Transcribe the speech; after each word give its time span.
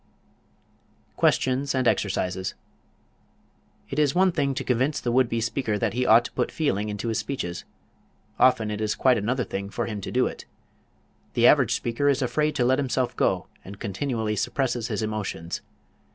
QUESTIONS 1.15 1.75
AND 1.75 1.87
EXERCISES 1.87 2.55
It 3.91 3.99
is 3.99 4.15
one 4.15 4.31
thing 4.31 4.55
to 4.55 4.63
convince 4.63 4.99
the 4.99 5.11
would 5.11 5.29
be 5.29 5.39
speaker 5.39 5.77
that 5.77 5.93
he 5.93 6.07
ought 6.07 6.25
to 6.25 6.31
put 6.31 6.51
feeling 6.51 6.89
into 6.89 7.09
his 7.09 7.19
speeches; 7.19 7.65
often 8.39 8.71
it 8.71 8.81
is 8.81 8.95
quite 8.95 9.19
another 9.19 9.43
thing 9.43 9.69
for 9.69 9.85
him 9.85 10.01
to 10.01 10.09
do 10.11 10.25
it. 10.25 10.45
The 11.35 11.45
average 11.45 11.75
speaker 11.75 12.09
is 12.09 12.23
afraid 12.23 12.55
to 12.55 12.65
let 12.65 12.79
himself 12.79 13.15
go, 13.15 13.45
and 13.63 13.79
continually 13.79 14.35
suppresses 14.35 14.87
his 14.87 15.03
emotions. 15.03 15.61